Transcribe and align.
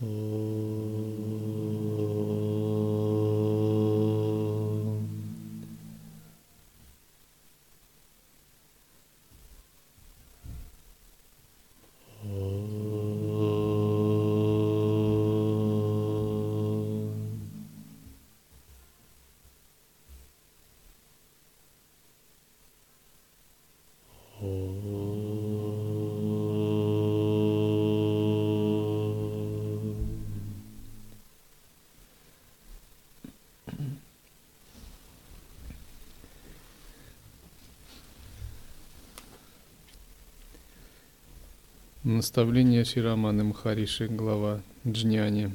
Oh. 0.00 0.37
Наставление 42.08 42.86
Шираманы 42.86 43.44
Махариши, 43.44 44.08
глава 44.08 44.62
Джняни. 44.86 45.54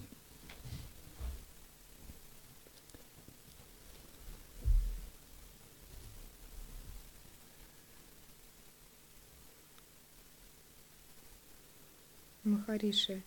Махариши, 12.44 13.24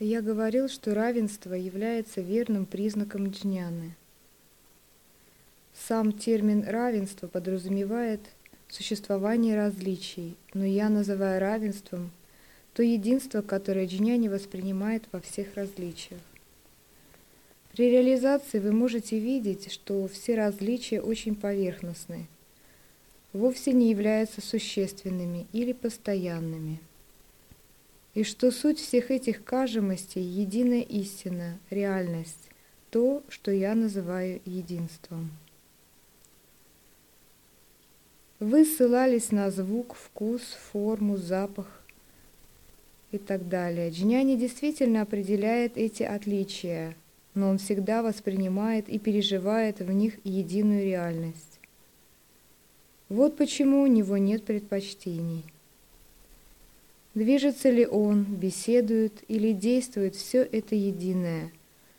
я 0.00 0.20
говорил, 0.20 0.68
что 0.68 0.96
равенство 0.96 1.54
является 1.54 2.20
верным 2.22 2.66
признаком 2.66 3.28
джняны. 3.28 3.94
Сам 5.74 6.10
термин 6.10 6.64
равенство 6.66 7.28
подразумевает– 7.28 8.20
существование 8.70 9.56
различий, 9.56 10.36
но 10.54 10.64
я 10.64 10.88
называю 10.88 11.40
равенством 11.40 12.10
то 12.72 12.82
единство, 12.82 13.42
которое 13.42 13.86
джняни 13.86 14.28
воспринимает 14.28 15.04
во 15.12 15.20
всех 15.20 15.54
различиях. 15.56 16.20
При 17.72 17.90
реализации 17.90 18.58
вы 18.58 18.72
можете 18.72 19.18
видеть, 19.18 19.72
что 19.72 20.08
все 20.08 20.34
различия 20.34 21.00
очень 21.00 21.34
поверхностны, 21.34 22.26
вовсе 23.32 23.72
не 23.72 23.90
являются 23.90 24.40
существенными 24.40 25.46
или 25.52 25.72
постоянными, 25.72 26.80
и 28.14 28.24
что 28.24 28.50
суть 28.50 28.78
всех 28.78 29.10
этих 29.10 29.44
кажемостей– 29.44 30.22
единая 30.22 30.82
истина, 30.82 31.58
реальность, 31.70 32.50
то, 32.90 33.22
что 33.28 33.52
я 33.52 33.74
называю 33.74 34.40
единством. 34.44 35.30
Вы 38.40 38.64
ссылались 38.64 39.32
на 39.32 39.50
звук, 39.50 39.94
вкус, 39.94 40.40
форму, 40.72 41.18
запах 41.18 41.82
и 43.12 43.18
так 43.18 43.46
далее. 43.50 43.90
Джняни 43.90 44.34
действительно 44.34 45.02
определяет 45.02 45.76
эти 45.76 46.04
отличия, 46.04 46.96
но 47.34 47.50
он 47.50 47.58
всегда 47.58 48.02
воспринимает 48.02 48.88
и 48.88 48.98
переживает 48.98 49.80
в 49.80 49.92
них 49.92 50.14
единую 50.24 50.84
реальность. 50.84 51.60
Вот 53.10 53.36
почему 53.36 53.82
у 53.82 53.86
него 53.86 54.16
нет 54.16 54.42
предпочтений. 54.44 55.44
Движется 57.14 57.68
ли 57.68 57.86
он, 57.86 58.24
беседует 58.24 59.22
или 59.28 59.52
действует 59.52 60.14
все 60.14 60.42
это 60.44 60.74
единое, 60.74 61.52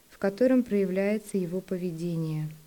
в 0.09 0.17
котором 0.17 0.63
проявляется 0.63 1.37
его 1.37 1.61
поведение– 1.61 2.49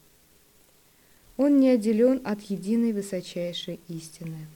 он 1.37 1.59
не 1.59 1.71
отделен 1.71 2.20
от 2.25 2.42
единой 2.42 2.92
высочайшей 2.92 3.81
истины. 3.89 4.47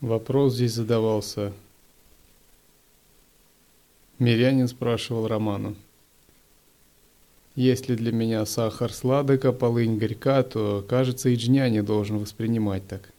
Вопрос 0.00 0.54
здесь 0.54 0.72
задавался. 0.72 1.52
Мирянин 4.18 4.66
спрашивал 4.66 5.28
Роману. 5.28 5.76
Если 7.54 7.96
для 7.96 8.12
меня 8.12 8.46
сахар 8.46 8.92
сладок, 8.92 9.44
а 9.44 9.52
полынь 9.52 9.98
горька, 9.98 10.42
то, 10.42 10.84
кажется, 10.88 11.28
и 11.28 11.36
джня 11.36 11.68
не 11.68 11.82
должен 11.82 12.18
воспринимать 12.18 12.86
так. 12.88 13.12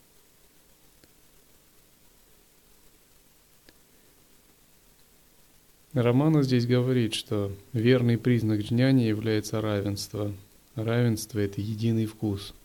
Романа 5.94 6.42
здесь 6.42 6.66
говорит, 6.66 7.14
что 7.14 7.52
верный 7.74 8.18
признак 8.18 8.62
джняни 8.62 9.04
является 9.04 9.62
равенство. 9.62 10.34
Равенство– 10.74 11.38
это 11.40 11.62
единый 11.62 12.08
вкус. 12.08 12.56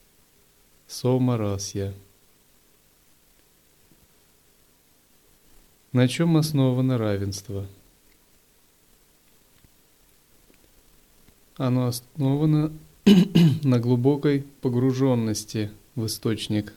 Сома 0.86 1.36
расья. 1.36 1.92
На 5.92 6.08
чем 6.08 6.38
основано 6.38 6.96
равенство– 6.96 7.66
Оно 11.58 11.88
основано 11.88 12.72
на 13.64 13.80
глубокой 13.80 14.44
погруженности 14.60 15.70
в 15.96 16.06
источник. 16.06 16.72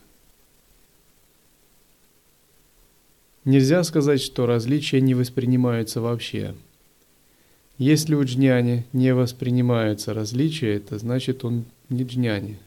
Нельзя 3.46 3.84
сказать, 3.84 4.22
что 4.22 4.48
различия 4.48 5.00
не 5.00 5.14
воспринимаются 5.14 6.02
вообще. 6.02 6.56
Если 7.78 8.16
у 8.16 8.24
джняни 8.24 8.86
не 8.92 9.14
воспринимаются 9.14 10.14
различия, 10.16 10.76
это 10.76 10.98
значит 10.98 11.46
он 11.46 11.66
не 11.90 12.04
джняни. 12.04 12.58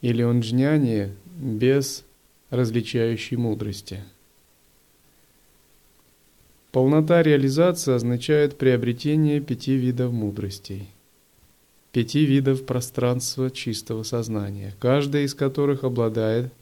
Или 0.00 0.22
он 0.22 0.40
джняни 0.40 1.14
без 1.36 2.02
различающей 2.50 3.36
мудрости– 3.36 4.02
Полнота 6.74 7.22
реализации 7.22 7.94
означает 7.94 8.58
приобретение 8.58 9.40
пяти 9.40 9.76
видов 9.76 10.12
мудростей, 10.12 10.88
пяти 11.94 12.26
видов 12.26 12.66
пространства 12.66 13.52
чистого 13.52 14.02
сознания, 14.02 14.74
каждая 14.80 15.22
из 15.22 15.32
которых 15.32 15.84
обладает 15.84 16.52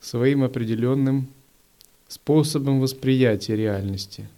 своим 0.00 0.44
определенным 0.44 1.26
способом 2.06 2.80
восприятия 2.80 3.56
реальности. 3.56 4.28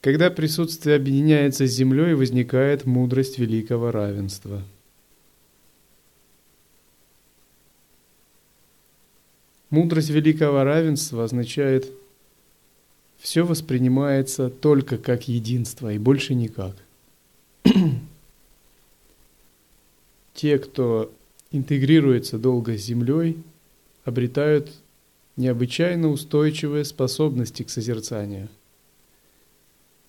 Когда 0.00 0.30
присутствие 0.30 0.96
объединяется 0.96 1.64
с 1.68 1.70
Землей, 1.70 2.14
возникает 2.14 2.84
мудрость 2.84 3.38
великого 3.38 3.92
равенства– 3.92 4.62
Мудрость 9.70 10.10
великого 10.10 10.64
равенства 10.64 11.22
означает, 11.22 11.92
все 13.20 13.44
воспринимается 13.44 14.48
только 14.48 14.98
как 14.98 15.28
единство 15.28 15.92
и 15.92 15.98
больше 15.98 16.34
никак. 16.34 16.74
Те, 20.34 20.58
кто 20.58 21.12
интегрируется 21.52 22.38
долго 22.38 22.76
с 22.76 22.82
Землей, 22.82 23.38
обретают 24.04 24.72
необычайно 25.36 26.08
устойчивые 26.08 26.84
способности 26.84 27.62
к 27.62 27.70
созерцанию. 27.70 28.48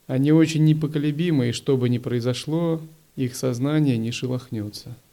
Они 0.07 0.31
очень 0.31 0.65
непоколебимы, 0.65 1.50
и 1.50 1.53
что 1.53 1.77
бы 1.77 1.89
ни 1.89 1.97
произошло, 1.97 2.81
их 3.15 3.36
сознание 3.36 3.97
не 3.97 4.12
шелохнется– 4.12 4.95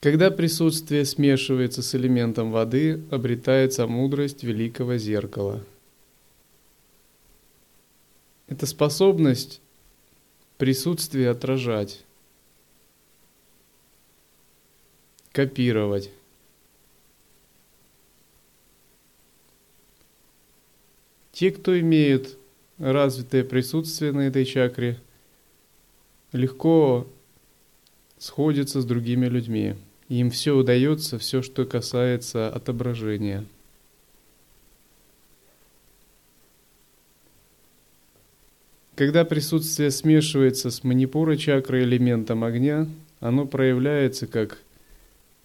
Когда 0.00 0.30
присутствие 0.30 1.04
смешивается 1.04 1.82
с 1.82 1.92
элементом 1.94 2.52
воды, 2.52 3.02
обретается 3.10 3.88
мудрость 3.88 4.44
великого 4.44 4.96
зеркала. 4.96 5.64
Это 8.46 8.64
способность 8.66 9.60
присутствие 10.56 11.30
отражать, 11.30 12.04
копировать. 15.32 16.10
Те, 21.32 21.50
кто 21.50 21.78
имеют 21.78 22.36
развитое 22.78 23.42
присутствие 23.42 24.12
на 24.12 24.22
этой 24.28 24.44
чакре, 24.44 25.00
легко 26.30 27.06
сходятся 28.16 28.80
с 28.80 28.84
другими 28.84 29.26
людьми. 29.26 29.76
Им 30.08 30.30
все 30.30 30.56
удается, 30.56 31.18
все, 31.18 31.42
что 31.42 31.66
касается 31.66 32.48
отображения. 32.48 33.44
Когда 38.94 39.24
присутствие 39.24 39.90
смешивается 39.90 40.70
с 40.70 40.82
манипура 40.82 41.36
чакры 41.36 41.84
элементом 41.84 42.42
огня, 42.42 42.88
оно 43.20 43.46
проявляется 43.46 44.26
как 44.26 44.58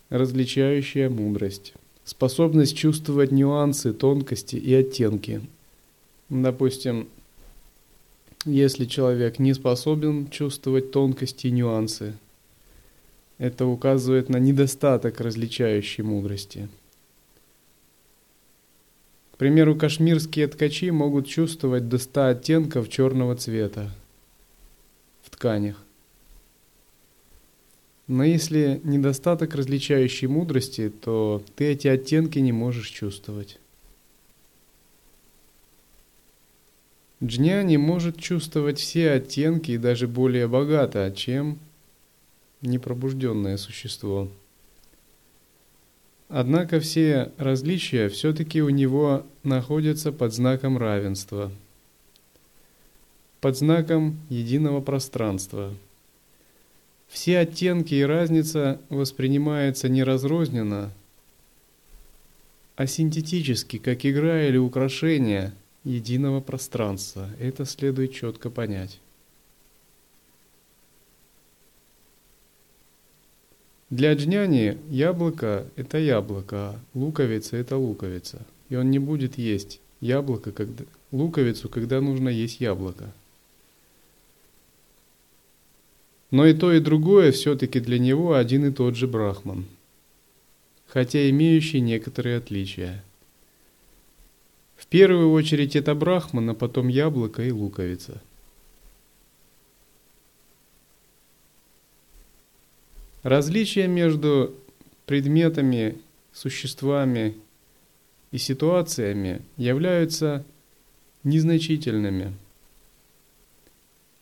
различающая 0.09 1.09
мудрость, 1.09 1.73
способность 2.05 2.75
чувствовать 2.75 3.31
нюансы, 3.31 3.93
тонкости 3.93 4.55
и 4.55 4.73
оттенки. 4.73 5.41
Допустим, 6.29 7.09
если 8.45 8.85
человек 8.85 9.39
не 9.39 9.53
способен 9.53 10.29
чувствовать 10.29 10.91
тонкости 10.91 11.47
и 11.47 11.51
нюансы– 11.51 12.15
это 13.37 13.65
указывает 13.65 14.29
на 14.29 14.37
недостаток 14.37 15.19
различающей 15.19 16.03
мудрости. 16.03 16.69
К 19.33 19.37
примеру, 19.37 19.75
кашмирские 19.75 20.47
ткачи 20.47 20.91
могут 20.91 21.27
чувствовать 21.27 21.89
до 21.89 21.97
100 21.97 22.27
оттенков 22.27 22.89
черного 22.89 23.35
цвета 23.35 23.91
в 25.23 25.31
тканях. 25.31 25.83
Но 28.07 28.23
если 28.23 28.79
недостаток 28.83 29.55
различающей 29.55 30.27
мудрости, 30.27 30.89
то 30.89 31.43
ты 31.55 31.65
эти 31.65 31.87
оттенки 31.87 32.37
не 32.39 32.51
можешь 32.51 32.89
чувствовать. 32.89 33.59
Джняни 37.23 37.77
может 37.77 38.19
чувствовать 38.19 38.79
все 38.79 39.11
оттенки 39.11 39.71
и 39.71 39.77
даже 39.77 40.07
более 40.07 40.47
богато, 40.47 41.11
чем 41.15 41.57
непробужденное 42.67 43.57
существо. 43.57 44.29
Однако 46.29 46.79
все 46.79 47.31
различия 47.37 48.09
все-таки 48.09 48.61
у 48.61 48.69
него 48.69 49.25
находятся 49.43 50.11
под 50.11 50.33
знаком 50.33 50.77
равенства, 50.77 51.51
под 53.39 53.57
знаком 53.57 54.17
единого 54.29 54.81
пространства. 54.81 55.73
Все 57.07 57.37
оттенки 57.39 57.93
и 57.93 58.01
разница 58.01 58.81
воспринимаются 58.89 59.89
не 59.89 60.03
разрозненно, 60.03 60.91
а 62.75 62.87
синтетически, 62.87 63.77
как 63.77 64.05
игра 64.05 64.47
или 64.47 64.57
украшение– 64.57 65.53
единого 65.83 66.41
пространства. 66.41 67.29
Это 67.39 67.65
следует 67.65 68.13
четко 68.13 68.49
понять. 68.49 68.99
Для 73.93 74.15
джняни 74.15 74.79
яблоко– 74.89 75.67
это 75.75 75.99
яблоко, 75.99 76.55
а 76.55 76.79
луковица– 76.95 77.57
это 77.57 77.77
луковица. 77.77 78.43
И 78.69 78.75
он 78.75 78.89
не 78.89 78.97
будет 78.97 79.37
есть 79.37 79.81
яблоко, 80.01 80.51
когда, 80.51 80.83
луковицу, 81.11 81.69
когда 81.69 82.01
нужно 82.01 82.29
есть 82.29 82.59
яблоко. 82.59 83.13
Но 86.31 86.47
и 86.47 86.55
то, 86.55 86.73
и 86.73 86.79
другое 86.79 87.31
все-таки 87.31 87.79
для 87.79 87.99
него 87.99 88.33
один 88.33 88.65
и 88.65 88.71
тот 88.71 88.95
же 88.95 89.05
брахман, 89.05 89.65
хотя 90.87 91.29
имеющий 91.29 91.79
некоторые 91.79 92.37
отличия– 92.37 93.03
в 94.75 94.87
первую 94.87 95.31
очередь 95.31 95.75
это 95.75 95.93
брахман, 95.93 96.49
а 96.49 96.53
потом 96.55 96.87
яблоко 96.87 97.43
и 97.43 97.51
луковица. 97.51 98.21
Различия 103.23 103.87
между 103.87 104.53
предметами, 105.05 105.97
существами 106.33 107.37
и 108.31 108.37
ситуациями 108.37 109.41
являются 109.55 110.45
незначительными, 111.23 112.33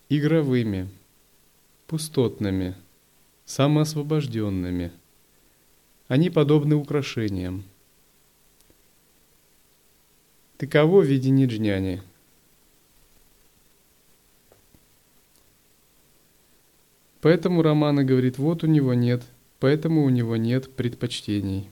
игровыми, 0.07 0.87
пустотными, 1.87 2.75
самоосвобожденными. 3.45 4.91
Они 6.07 6.29
подобны 6.29 6.75
украшениям. 6.75 7.63
Таково 10.57 11.01
видение 11.01 11.47
джняни. 11.47 12.03
Поэтому 17.21 17.61
Романа 17.61 18.03
говорит, 18.03 18.39
вот 18.39 18.63
у 18.63 18.67
него 18.67 18.95
нет, 18.95 19.23
поэтому 19.59 20.03
у 20.03 20.09
него 20.09 20.37
нет 20.37 20.73
предпочтений. 20.75 21.69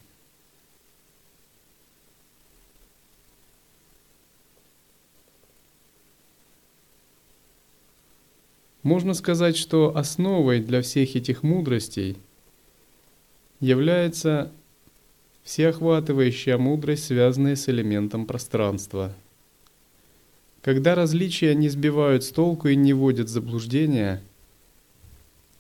Можно 8.84 9.14
сказать, 9.14 9.58
что 9.58 9.96
основой 9.98 10.62
для 10.62 10.82
всех 10.82 11.16
этих 11.16 11.44
мудростей 11.44 12.18
является 13.60 14.52
всеохватывающая 15.44 16.58
мудрость, 16.58 17.06
связанная 17.06 17.56
с 17.56 17.68
элементом 17.68 18.26
пространства. 18.26 19.14
Когда 20.62 20.96
различия 20.96 21.56
не 21.56 21.70
сбивают 21.70 22.24
с 22.24 22.32
толку 22.32 22.68
и 22.68 22.76
не 22.76 22.94
вводят 22.94 23.28
в 23.28 23.32
заблуждение, 23.32 24.22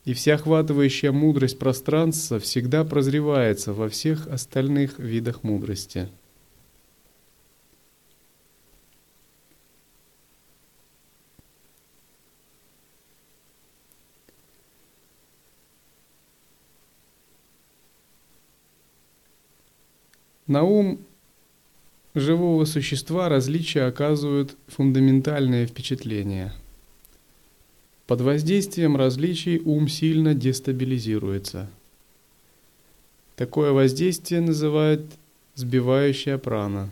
и 0.05 0.13
всеохватывающая 0.13 1.11
мудрость 1.11 1.59
пространства 1.59 2.39
всегда 2.39 2.83
прозревается 2.83 3.73
во 3.73 3.89
всех 3.89 4.27
остальных 4.27 4.99
видах 4.99 5.43
мудрости– 5.43 6.09
На 20.49 20.63
ум 20.63 21.05
живого 22.15 22.65
существа 22.65 23.29
различия 23.29 23.83
оказывают 23.83 24.57
фундаментальное 24.65 25.67
впечатление. 25.67 26.51
Под 28.09 28.21
воздействием 28.21 28.97
различий 28.97 29.61
ум 29.63 29.87
сильно 29.87 30.33
дестабилизируется. 30.33 31.69
Такое 33.35 33.71
воздействие 33.71 34.41
называют 34.41 35.03
сбивающая 35.53 36.39
прана. 36.39 36.89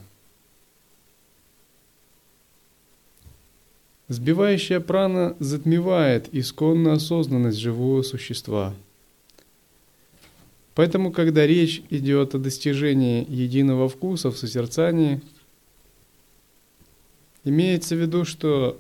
Сбивающая 4.10 4.80
прана 4.80 5.36
затмевает 5.40 6.30
исконную 6.32 6.98
осознанность 6.98 7.58
живого 7.58 8.04
существа– 8.04 8.76
Поэтому, 10.76 11.12
когда 11.12 11.48
речь 11.48 11.82
идет 11.90 12.36
о 12.36 12.38
достижении 12.38 13.26
единого 13.28 13.90
вкуса 13.90 14.30
в 14.30 14.38
созерцании, 14.38 15.22
имеется 17.44 17.96
в 17.96 18.00
виду, 18.00 18.26
что 18.26 18.80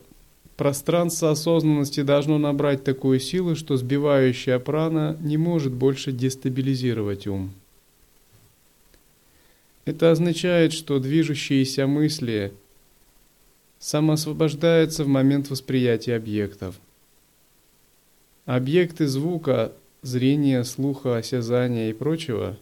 пространство 0.58 1.32
осознанности 1.32 2.02
должно 2.02 2.40
набрать 2.40 2.84
такую 2.84 3.20
силу, 3.20 3.56
что 3.56 3.78
сбивающая 3.78 4.60
прана 4.60 5.16
не 5.22 5.38
может 5.38 5.72
больше 5.72 6.12
дестабилизировать 6.12 7.28
ум. 7.28 7.54
Это 9.86 10.12
означает, 10.12 10.74
что 10.74 11.00
движущиеся 11.00 11.88
мысли 11.88 12.52
самоосвобождаются 13.80 15.06
в 15.06 15.08
момент 15.08 15.50
восприятия 15.50 16.16
объектов. 16.16 16.76
Объекты 18.46 19.08
звука 19.08 19.72
зрения, 20.02 20.64
слуха, 20.64 21.18
осязания 21.18 21.90
и 21.90 21.94
прочего 21.94 22.58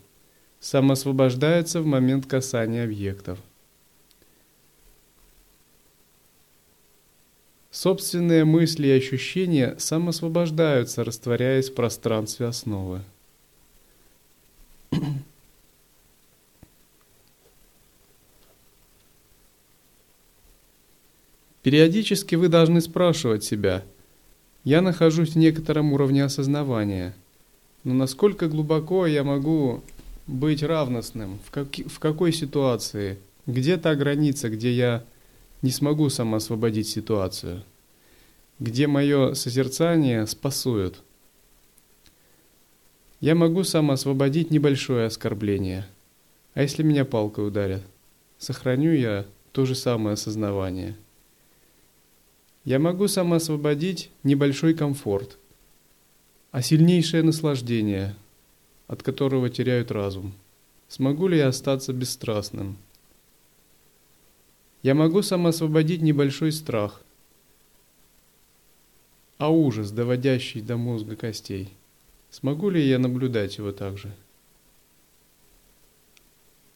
самоосвобождаются 0.60 1.82
в 1.82 1.86
момент 1.86 2.26
касания 2.26 2.84
объектов. 2.84 3.40
Собственные 7.76 8.46
мысли 8.46 8.88
и 8.88 8.92
ощущения 8.92 9.76
самосвобождаются, 9.78 11.04
растворяясь 11.04 11.70
в 11.70 11.74
пространстве 11.76 12.46
основы. 12.46 13.02
Периодически 21.64 22.36
вы 22.36 22.48
должны 22.48 22.80
спрашивать 22.80 23.44
себя, 23.44 23.84
я 24.64 24.82
нахожусь 24.82 25.32
в 25.32 25.38
некотором 25.38 25.92
уровне 25.94 26.24
осознавания– 26.24 27.14
но 27.86 27.94
насколько 27.94 28.48
глубоко 28.48 29.06
я 29.06 29.24
могу 29.24 29.84
быть 30.26 30.64
равностным? 30.64 31.40
В, 31.46 31.52
как, 31.52 31.68
в 31.68 32.00
какой 32.00 32.34
ситуации? 32.34 33.20
Где 33.46 33.78
та 33.78 33.94
граница, 33.94 34.50
где 34.50 34.72
я 34.72 35.04
не 35.66 35.72
смогу 35.72 36.10
самоосвободить 36.10 36.88
ситуацию? 36.88 37.64
Где 38.60 38.86
мое 38.86 39.34
созерцание 39.34 40.28
спасует? 40.28 41.02
Я 43.20 43.34
могу 43.34 43.64
самоосвободить 43.64 44.52
небольшое 44.52 45.08
оскорбление. 45.08 45.88
А 46.54 46.62
если 46.62 46.84
меня 46.84 47.04
палкой 47.04 47.48
ударят? 47.48 47.82
Сохраню 48.38 48.92
я 48.94 49.26
то 49.54 49.66
же 49.66 49.74
самое 49.74 50.14
осознавание. 50.14 50.96
Я 52.64 52.78
могу 52.78 53.08
самоосвободить 53.08 54.12
небольшой 54.22 54.76
комфорт, 54.76 55.40
а 56.52 56.62
сильнейшее 56.62 57.24
наслаждение, 57.24 58.16
от 58.86 59.02
которого 59.02 59.50
теряют 59.50 59.90
разум. 59.90 60.34
Смогу 60.90 61.28
ли 61.28 61.40
я 61.40 61.48
остаться 61.48 61.92
бесстрастным? 61.92 62.78
Я 64.86 64.94
могу 64.94 65.24
самоосвободить 65.24 66.04
небольшой 66.04 66.52
страх, 66.52 67.02
а 69.40 69.50
ужас, 69.50 69.90
доводящий 69.90 70.62
до 70.62 70.78
мозга 70.78 71.16
костей. 71.16 71.70
Смогу 72.30 72.70
ли 72.70 72.88
я 72.88 73.00
наблюдать 73.00 73.58
его 73.58 73.72
также? 73.72 74.12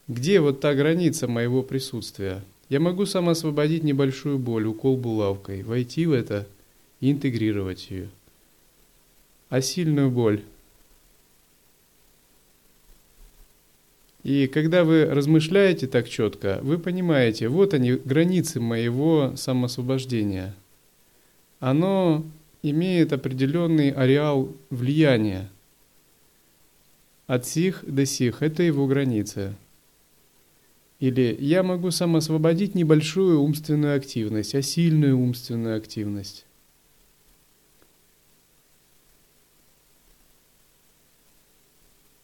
Где 0.08 0.40
вот 0.40 0.60
та 0.60 0.74
граница 0.74 1.28
моего 1.28 1.62
присутствия? 1.62 2.44
Я 2.68 2.80
могу 2.80 3.06
сам 3.06 3.30
освободить 3.30 3.84
небольшую 3.84 4.40
боль, 4.40 4.66
укол 4.66 4.98
булавкой, 4.98 5.62
войти 5.62 6.08
в 6.08 6.12
это 6.12 6.48
и 7.02 7.12
интегрировать 7.12 7.92
ее. 7.92 8.10
А 9.50 9.62
сильную 9.62 10.10
боль? 10.10 10.42
И 14.24 14.48
когда 14.48 14.84
вы 14.84 15.06
размышляете 15.06 15.88
так 15.88 16.10
четко, 16.10 16.60
вы 16.62 16.78
понимаете, 16.78 17.48
вот 17.48 17.74
они, 17.74 17.94
границы 17.94 18.60
моего 18.60 19.34
самоосвобождения. 19.38 20.54
Оно 21.60 22.26
имеет 22.62 23.14
определенный 23.14 23.92
ареал 23.92 24.54
влияния. 24.70 25.50
От 27.28 27.46
сих 27.46 27.84
до 27.86 28.06
сих– 28.06 28.42
это 28.42 28.64
его 28.64 28.88
границы. 28.88 29.56
Или 31.00 31.38
я 31.40 31.64
могу 31.64 31.92
сам 31.92 32.18
освободить 32.18 32.76
небольшую 32.76 33.42
умственную 33.42 33.96
активность, 33.96 34.54
а 34.54 34.62
сильную 34.62 35.18
умственную 35.18 35.78
активность. 35.78 36.46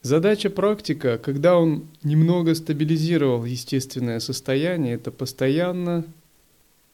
Задача 0.06 0.52
практика, 0.52 1.18
когда 1.18 1.58
он 1.58 1.88
немного 2.04 2.54
стабилизировал 2.54 3.44
естественное 3.44 4.20
состояние, 4.20 4.94
это 4.94 5.10
постоянно 5.10 6.06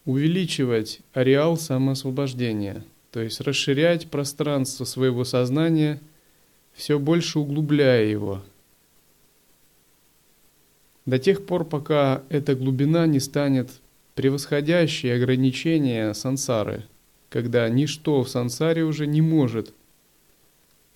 увеличивать 0.06 1.02
ареал 1.12 1.58
самоосвобождения, 1.58 2.86
то 3.12 3.20
есть 3.20 3.42
расширять 3.42 4.10
пространство 4.10 4.86
своего 4.86 5.26
сознания, 5.26 6.00
все 6.72 7.00
больше 7.00 7.40
углубляя 7.40 8.06
его– 8.06 8.42
до 11.06 11.20
тех 11.20 11.46
пор, 11.46 11.66
пока 11.66 12.24
эта 12.30 12.56
глубина 12.56 13.08
не 13.08 13.20
станет 13.20 13.72
превосходящей 14.16 15.14
ограничения 15.14 16.14
сансары, 16.14 16.86
когда 17.30 17.68
ничто 17.68 18.24
в 18.24 18.30
сансаре 18.30 18.86
уже 18.86 19.06
не 19.06 19.20
может 19.20 19.74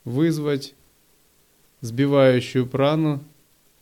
вызвать 0.06 0.76
сбивающую 1.82 2.66
прану, 2.66 3.24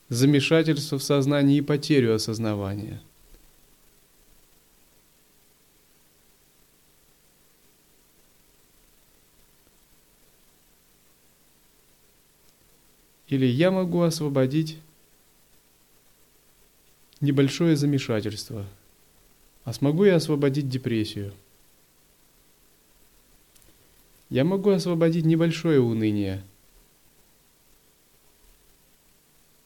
замешательство 0.09 0.97
в 0.97 1.03
сознании 1.03 1.57
и 1.57 1.61
потерю 1.61 2.15
осознавания. 2.15 3.01
Или 13.27 13.47
я 13.47 13.71
могу 13.71 14.01
освободить 14.01 14.77
небольшое 17.19 17.75
замешательство. 17.75 18.65
А 19.63 19.73
смогу 19.73 20.03
я 20.03 20.17
освободить 20.17 20.69
депрессию? 20.69 21.33
Я 24.29 24.43
могу 24.43 24.69
освободить 24.69 25.25
небольшое 25.25 25.79
уныние. 25.79 26.43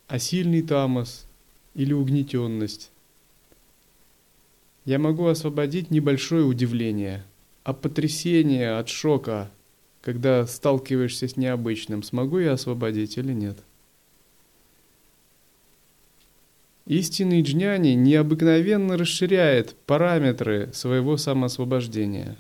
А 0.08 0.20
сильный 0.20 0.62
тамос 0.62 1.26
или 1.74 1.92
угнетенность? 1.92 2.92
Я 4.86 5.00
могу 5.00 5.26
освободить 5.28 5.92
небольшое 5.92 6.46
удивление, 6.46 7.26
а 7.66 7.74
потрясение 7.74 8.78
от 8.78 8.88
шока, 8.88 9.52
когда 10.02 10.48
сталкиваешься 10.48 11.28
с 11.28 11.36
необычным, 11.36 12.04
смогу 12.04 12.40
я 12.40 12.54
освободить 12.54 13.18
или 13.18 13.34
нет? 13.34 13.58
Истинный 16.86 17.42
джняни 17.42 17.90
необыкновенно 17.90 18.96
расширяет 18.98 19.76
параметры 19.86 20.72
своего 20.74 21.18
самоосвобождения. 21.18 22.38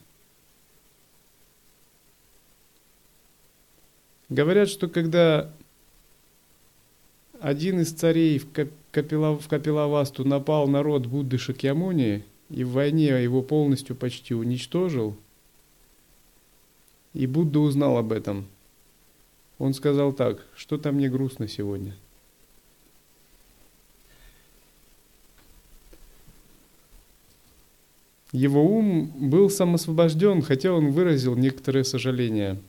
Говорят, 4.29 4.69
что 4.69 4.87
когда 4.87 5.51
один 7.39 7.79
из 7.79 7.91
царей 7.91 8.39
в, 8.39 8.47
Капила, 8.91 9.37
в 9.37 9.47
Капилавасту 9.47 10.25
напал 10.25 10.67
на 10.67 10.83
род 10.83 11.05
Будды 11.05 11.37
Шакьямуни 11.37 12.23
и 12.49 12.63
в 12.63 12.71
войне 12.71 13.23
его 13.23 13.41
полностью 13.41 13.95
почти 13.95 14.33
уничтожил, 14.33 15.15
и 17.13 17.27
Будда 17.27 17.59
узнал 17.59 17.97
об 17.97 18.11
этом, 18.11 18.47
он 19.57 19.73
сказал 19.73 20.13
так, 20.13 20.45
что-то 20.55 20.91
мне 20.91 21.09
грустно 21.09 21.47
сегодня– 21.47 21.95
Его 28.33 28.63
ум 28.63 29.07
был 29.15 29.49
самосвобожден, 29.49 30.41
хотя 30.41 30.73
он 30.73 30.91
выразил 30.91 31.35
некоторое 31.35 31.83
сожаление. 31.83 32.61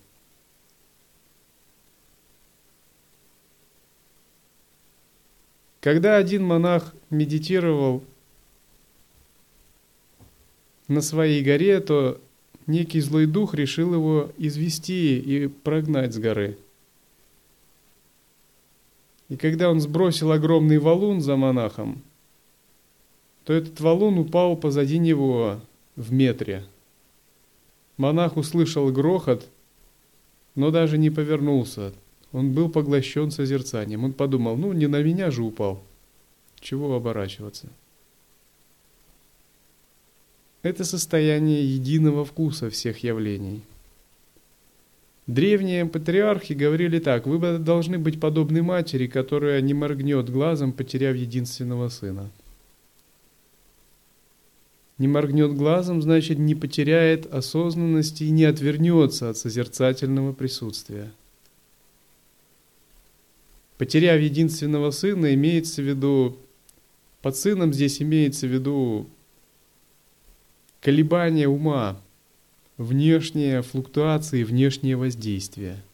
Когда 5.89 6.19
один 6.19 6.45
монах 6.45 6.95
медитировал 7.09 8.05
на 10.87 11.01
своей 11.01 11.43
горе, 11.43 11.81
то 11.81 12.21
некий 12.67 13.01
злой 13.01 13.25
дух 13.25 13.55
решил 13.55 13.95
его 13.95 14.31
извести 14.37 15.19
и 15.19 15.49
прогнать 15.49 16.13
с 16.13 16.19
горы. 16.19 16.59
И 19.31 19.39
когда 19.39 19.71
он 19.71 19.81
сбросил 19.81 20.31
огромный 20.31 20.77
валун 20.77 21.23
за 21.23 21.37
монахом, 21.37 22.03
то 23.47 23.55
этот 23.55 23.81
валун 23.81 24.19
упал 24.19 24.59
позади 24.59 24.99
него 24.99 25.59
в 25.97 26.13
метре. 26.13 26.67
Монах 27.97 28.37
услышал 28.37 28.93
грохот, 28.93 29.49
но 30.55 30.71
даже 30.71 30.99
не 30.99 31.09
повернулся. 31.09 31.95
Он 32.33 32.53
был 32.53 32.69
поглощен 32.69 33.31
созерцанием. 33.31 34.05
Он 34.05 34.13
подумал, 34.13 34.57
ну 34.57 34.73
не 34.73 34.87
на 34.87 35.03
меня 35.03 35.31
же 35.31 35.43
упал. 35.43 35.83
Чего 36.61 36.95
оборачиваться? 36.95 37.69
Это 40.63 40.85
состояние 40.85 41.65
единого 41.65 42.25
вкуса 42.25 42.69
всех 42.69 43.03
явлений. 43.05 43.63
Древние 45.27 45.87
патриархи 45.87 46.55
говорили 46.55 46.99
так, 46.99 47.27
вы 47.27 47.59
должны 47.59 47.99
быть 47.99 48.19
подобны 48.19 48.63
матери, 48.63 49.07
которая 49.07 49.61
не 49.61 49.75
моргнет 49.75 50.31
глазом, 50.31 50.73
потеряв 50.73 51.17
единственного 51.17 51.89
сына 51.89 52.31
не 54.99 55.07
моргнет 55.07 55.55
глазом, 55.55 56.03
значит, 56.03 56.39
не 56.39 56.55
потеряет 56.55 57.33
осознанности 57.33 58.25
и 58.25 58.31
не 58.31 58.45
отвернется 58.45 59.31
от 59.31 59.39
созерцательного 59.39 60.33
присутствия. 60.33 61.11
Потеряв 63.79 64.21
единственного 64.21 64.91
сына, 64.91 65.33
имеется 65.35 65.81
в 65.81 65.87
виду, 65.87 66.37
под 67.23 67.37
сыном 67.37 67.73
здесь 67.73 68.03
имеется 68.03 68.47
в 68.47 68.51
виду 68.53 69.09
колебания 70.81 71.49
ума, 71.49 72.01
внешние 72.77 73.63
флуктуации, 73.63 74.45
внешнее 74.45 74.97
воздействие– 74.97 75.83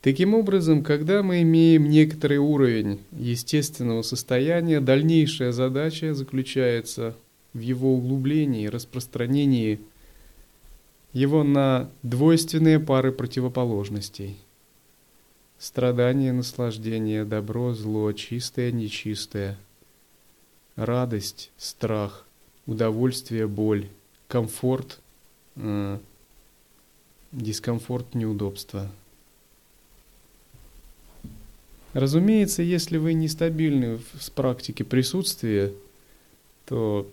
Таким 0.00 0.32
образом, 0.32 0.84
когда 0.84 1.22
мы 1.22 1.42
имеем 1.42 1.90
некоторый 1.90 2.38
уровень 2.38 3.00
естественного 3.12 4.00
состояния, 4.00 4.80
дальнейшая 4.80 5.52
задача 5.52 6.14
заключается 6.14 7.14
в 7.24 7.27
его 7.60 7.94
углублении, 7.94 8.66
распространении 8.66 9.80
его 11.12 11.42
на 11.42 11.90
двойственные 12.02 12.80
пары 12.80 13.12
противоположностей. 13.12 14.36
Страдание, 15.58 16.32
наслаждение, 16.32 17.24
добро, 17.24 17.74
зло, 17.74 18.12
чистое, 18.12 18.70
нечистое, 18.70 19.58
радость, 20.76 21.50
страх, 21.56 22.26
удовольствие, 22.66 23.46
боль, 23.48 23.88
комфорт, 24.28 25.00
э, 25.56 25.98
дискомфорт, 27.32 28.14
неудобство– 28.14 28.90
Разумеется, 31.94 32.62
если 32.62 32.98
вы 32.98 33.14
нестабильны 33.14 33.98
в 33.98 34.30
практике 34.32 34.84
присутствия, 34.84 35.72
то 36.66 37.10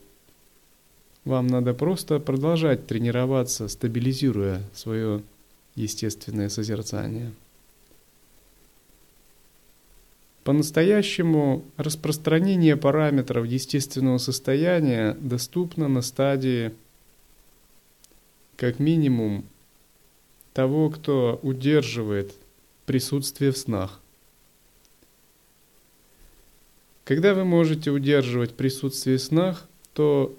вам 1.25 1.47
надо 1.47 1.73
просто 1.73 2.19
продолжать 2.19 2.85
тренироваться, 2.87 3.67
стабилизируя 3.67 4.61
свое 4.73 5.23
естественное 5.73 6.49
созерцание. 6.49 7.33
По-настоящему 10.43 11.63
распространение 11.75 12.77
параметров 12.77 13.47
естественного 13.47 14.19
состояния 14.19 15.17
доступно 15.19 15.87
на 15.87 16.03
стадии 16.03 16.71
как 18.55 18.77
минимум 18.77 19.43
того, 20.53 20.91
кто 20.91 21.39
удерживает 21.41 22.35
присутствие 22.85 23.51
в 23.51 23.57
снах. 23.57 23.99
Когда 27.03 27.33
вы 27.33 27.43
можете 27.43 27.89
удерживать 27.89 28.53
присутствие 28.53 29.17
в 29.17 29.21
снах, 29.21 29.67
то 29.93 30.35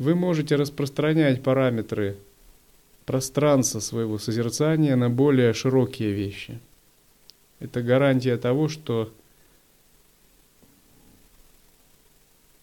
вы 0.00 0.14
можете 0.14 0.56
распространять 0.56 1.42
параметры 1.42 2.16
пространства 3.04 3.80
своего 3.80 4.16
созерцания 4.16 4.96
на 4.96 5.10
более 5.10 5.52
широкие 5.52 6.12
вещи. 6.12 6.58
Это 7.58 7.82
гарантия 7.82 8.38
того, 8.38 8.68
что 8.68 9.12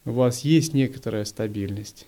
у 0.03 0.13
вас 0.13 0.39
есть 0.39 0.73
некоторая 0.73 1.25
стабильность. 1.25 2.07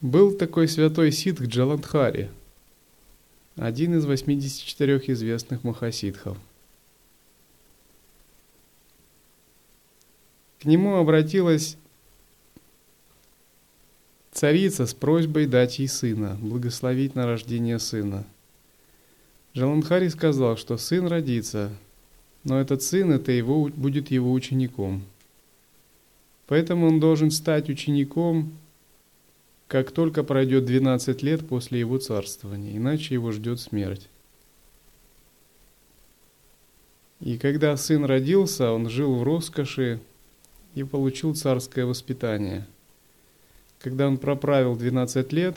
Был 0.00 0.32
такой 0.32 0.66
святой 0.66 1.12
ситх 1.12 1.42
Джаландхари, 1.42 2.30
один 3.56 3.98
из 3.98 4.06
84 4.06 5.02
известных 5.08 5.62
махасидхов. 5.62 6.38
К 10.58 10.64
нему 10.64 10.96
обратилась 10.96 11.76
царица 14.32 14.86
с 14.86 14.94
просьбой 14.94 15.44
дать 15.44 15.78
ей 15.78 15.88
сына, 15.88 16.38
благословить 16.40 17.14
на 17.14 17.26
рождение 17.26 17.78
сына. 17.78 18.24
Джаландхари 19.54 20.08
сказал, 20.08 20.56
что 20.56 20.78
сын 20.78 21.08
родится, 21.08 21.70
но 22.44 22.58
этот 22.58 22.82
сын 22.82 23.12
это 23.12 23.32
его, 23.32 23.68
будет 23.68 24.10
его 24.10 24.32
учеником. 24.32 25.02
Поэтому 26.46 26.86
он 26.86 27.00
должен 27.00 27.30
стать 27.30 27.68
учеником 27.68 28.50
как 29.70 29.92
только 29.92 30.24
пройдет 30.24 30.64
12 30.64 31.22
лет 31.22 31.46
после 31.46 31.78
его 31.78 31.98
царствования, 31.98 32.76
иначе 32.76 33.14
его 33.14 33.30
ждет 33.30 33.60
смерть. 33.60 34.08
И 37.20 37.38
когда 37.38 37.76
сын 37.76 38.04
родился, 38.04 38.72
он 38.72 38.90
жил 38.90 39.14
в 39.14 39.22
роскоши 39.22 40.00
и 40.74 40.82
получил 40.82 41.36
царское 41.36 41.84
воспитание. 41.84 42.66
Когда 43.78 44.08
он 44.08 44.18
проправил 44.18 44.74
12 44.74 45.32
лет, 45.32 45.56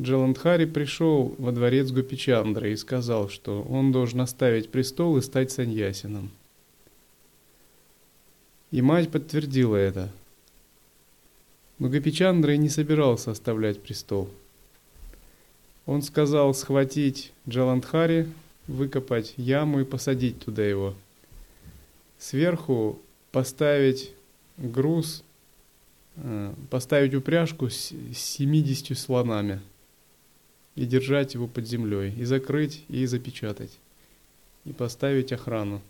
Джаландхари 0.00 0.64
пришел 0.64 1.36
во 1.38 1.52
дворец 1.52 1.92
Гопичандры 1.92 2.72
и 2.72 2.76
сказал, 2.76 3.28
что 3.28 3.62
он 3.62 3.92
должен 3.92 4.20
оставить 4.20 4.70
престол 4.70 5.16
и 5.16 5.22
стать 5.22 5.52
саньясином. 5.52 6.32
И 8.72 8.82
мать 8.82 9.10
подтвердила 9.10 9.76
это– 9.76 10.10
но 11.78 11.88
Гапичандра 11.88 12.54
и 12.54 12.58
не 12.58 12.68
собирался 12.68 13.32
оставлять 13.32 13.82
престол. 13.82 14.30
Он 15.86 16.02
сказал 16.02 16.54
схватить 16.54 17.32
Джаландхари, 17.48 18.28
выкопать 18.66 19.34
яму 19.36 19.80
и 19.80 19.84
посадить 19.84 20.40
туда 20.40 20.64
его. 20.64 20.94
Сверху 22.18 22.98
поставить 23.32 24.12
груз, 24.56 25.24
э, 26.16 26.54
поставить 26.70 27.14
упряжку 27.14 27.68
с 27.68 27.92
70 28.14 28.96
слонами 28.96 29.60
и 30.74 30.86
держать 30.86 31.34
его 31.34 31.46
под 31.46 31.66
землей, 31.66 32.14
и 32.14 32.24
закрыть, 32.24 32.84
и 32.88 33.04
запечатать, 33.06 33.78
и 34.64 34.72
поставить 34.72 35.32
охрану. 35.32 35.82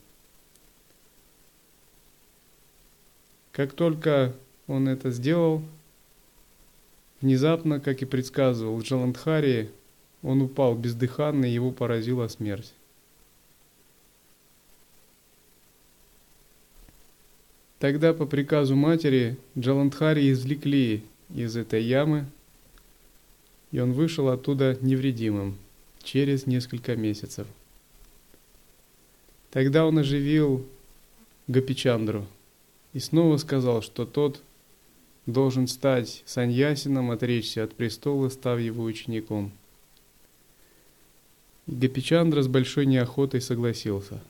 Как 3.52 3.72
только 3.72 4.34
он 4.66 4.88
это 4.88 5.10
сделал. 5.10 5.62
Внезапно, 7.20 7.80
как 7.80 8.02
и 8.02 8.06
предсказывал 8.06 8.80
Джаландхари, 8.80 9.70
он 10.22 10.42
упал 10.42 10.74
бездыханный, 10.74 11.50
его 11.50 11.70
поразила 11.70 12.28
смерть. 12.28 12.72
Тогда 17.78 18.14
по 18.14 18.24
приказу 18.24 18.76
матери 18.76 19.36
Джаландхари 19.58 20.30
извлекли 20.32 21.02
из 21.34 21.56
этой 21.56 21.82
ямы, 21.82 22.26
и 23.72 23.80
он 23.80 23.92
вышел 23.92 24.28
оттуда 24.28 24.78
невредимым 24.80 25.58
через 26.02 26.46
несколько 26.46 26.96
месяцев. 26.96 27.46
Тогда 29.50 29.86
он 29.86 29.98
оживил 29.98 30.66
Гапичандру 31.46 32.26
и 32.92 32.98
снова 32.98 33.36
сказал, 33.36 33.82
что 33.82 34.04
тот– 34.06 34.42
должен 35.26 35.66
стать 35.66 36.22
саньясином, 36.26 37.10
отречься 37.10 37.64
от 37.64 37.74
престола, 37.74 38.28
став 38.28 38.60
его 38.60 38.84
учеником. 38.84 39.52
И 41.66 41.72
Гапичандра 41.72 42.42
с 42.42 42.48
большой 42.48 42.86
неохотой 42.86 43.40
согласился. 43.40 44.20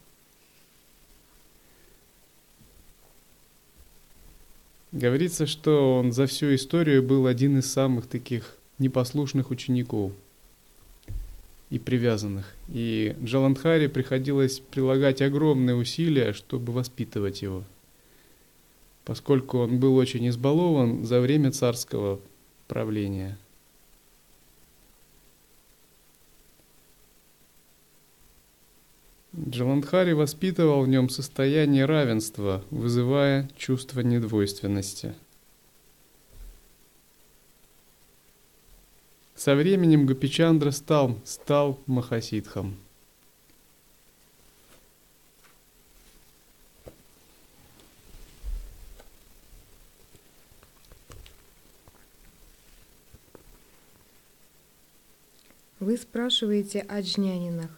Говорится, 4.92 5.46
что 5.46 5.98
он 5.98 6.12
за 6.12 6.26
всю 6.26 6.54
историю 6.54 7.02
был 7.02 7.26
один 7.26 7.58
из 7.58 7.72
самых 7.72 8.06
таких 8.06 8.56
непослушных 8.78 9.50
учеников 9.50 10.12
и 11.70 11.80
привязанных. 11.80 12.54
И 12.68 13.16
Джаландхаре 13.20 13.88
приходилось 13.88 14.60
прилагать 14.60 15.20
огромные 15.20 15.74
усилия, 15.74 16.32
чтобы 16.32 16.72
воспитывать 16.72 17.42
его– 17.42 17.64
поскольку 19.04 19.58
он 19.58 19.78
был 19.78 19.96
очень 19.96 20.28
избалован 20.28 21.04
за 21.04 21.20
время 21.20 21.52
царского 21.52 22.20
правления. 22.68 23.38
Джаландхари 29.36 30.12
воспитывал 30.12 30.82
в 30.82 30.88
нем 30.88 31.08
состояние 31.08 31.86
равенства, 31.86 32.64
вызывая 32.70 33.50
чувство 33.56 34.00
недвойственности. 34.00 35.14
Со 39.34 39.56
временем 39.56 40.06
Гапичандра 40.06 40.70
стал, 40.70 41.18
стал 41.24 41.80
Махасидхом– 41.86 42.76
Вы 55.84 55.98
спрашиваете 55.98 56.80
о 56.80 57.02
джнянинах. 57.02 57.68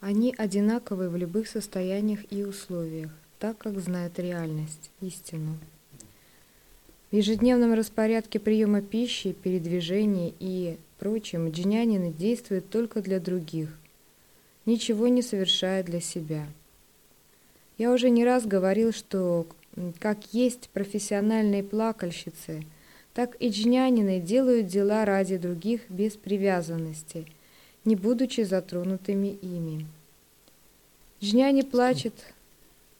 Они 0.00 0.34
одинаковы 0.34 1.10
в 1.10 1.16
любых 1.18 1.46
состояниях 1.46 2.20
и 2.30 2.42
условиях, 2.42 3.10
так 3.38 3.58
как 3.58 3.78
знают 3.80 4.18
реальность, 4.18 4.90
истину. 5.02 5.58
В 7.10 7.16
ежедневном 7.16 7.74
распорядке 7.74 8.40
приема 8.40 8.80
пищи, 8.80 9.32
передвижения 9.32 10.32
и 10.40 10.78
прочем 10.98 11.50
джнянины 11.50 12.14
действуют 12.14 12.70
только 12.70 13.02
для 13.02 13.20
других, 13.20 13.68
ничего 14.64 15.06
не 15.08 15.20
совершая 15.20 15.84
для 15.84 16.00
себя. 16.00 16.46
Я 17.76 17.92
уже 17.92 18.08
не 18.08 18.24
раз 18.24 18.46
говорил, 18.46 18.90
что 18.90 19.46
как 19.98 20.32
есть 20.32 20.70
профессиональные 20.70 21.62
плакальщицы– 21.62 22.64
так 23.14 23.36
и 23.40 23.48
джнянины 23.48 24.20
делают 24.20 24.68
дела 24.68 25.04
ради 25.04 25.36
других 25.36 25.82
без 25.90 26.14
привязанности, 26.16 27.26
не 27.84 27.96
будучи 27.96 28.42
затронутыми 28.42 29.28
ими. 29.42 29.86
Джняни 31.22 31.62
плачет. 31.62 32.14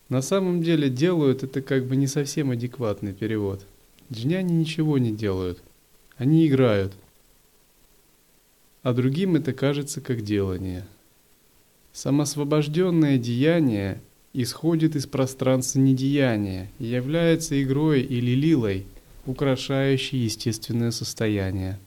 На 0.09 0.22
самом 0.22 0.62
деле 0.62 0.90
делают 0.90 1.42
это 1.42 1.62
как 1.62 1.87
бы 1.87 1.96
не 1.96 2.07
совсем 2.07 2.51
адекватный 2.51 3.12
перевод. 3.14 3.64
Джняни 4.12 4.53
ничего 4.53 4.98
не 4.98 5.12
делают. 5.12 5.62
Они 6.16 6.46
играют. 6.46 6.92
а 8.83 8.92
другим 8.92 9.37
это 9.37 9.53
кажется 9.53 10.01
как 10.01 10.22
делание. 10.22 10.85
Самосвобожденное 11.92 13.16
деяние 13.16 14.01
исходит 14.33 14.96
из 14.96 15.07
пространства 15.07 15.79
недеяния 15.79 16.68
и 16.79 16.87
является 16.87 17.62
игрой 17.62 18.03
или 18.03 18.33
лилой, 18.33 18.87
украшающей 19.26 20.18
естественное 20.18 20.90
состояние. 20.90 21.78